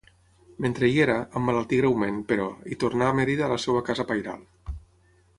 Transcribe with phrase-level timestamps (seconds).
[0.65, 4.41] Mentre hi era, emmalaltí greument, però, i tornà a Mérida a la seva casa pairal.